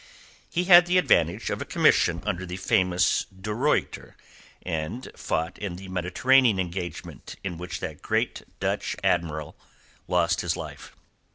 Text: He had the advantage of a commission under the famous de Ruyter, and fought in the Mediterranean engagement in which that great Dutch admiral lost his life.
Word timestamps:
He 0.49 0.63
had 0.63 0.87
the 0.87 0.97
advantage 0.97 1.51
of 1.51 1.61
a 1.61 1.63
commission 1.63 2.23
under 2.25 2.43
the 2.43 2.57
famous 2.57 3.25
de 3.25 3.53
Ruyter, 3.53 4.15
and 4.63 5.11
fought 5.15 5.59
in 5.59 5.75
the 5.75 5.89
Mediterranean 5.89 6.59
engagement 6.59 7.35
in 7.43 7.59
which 7.59 7.79
that 7.81 8.01
great 8.01 8.41
Dutch 8.59 8.95
admiral 9.03 9.55
lost 10.07 10.41
his 10.41 10.57
life. 10.57 10.95